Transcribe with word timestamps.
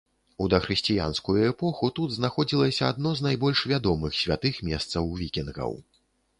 У 0.43 0.45
дахрысціянскую 0.53 1.35
эпоху 1.49 1.91
тут 1.99 2.15
знаходзілася 2.17 2.83
адно 2.95 3.13
з 3.21 3.29
найбольш 3.29 3.59
вядомых 3.75 4.11
святых 4.23 4.55
месцаў 4.73 5.03
вікінгаў. 5.25 5.71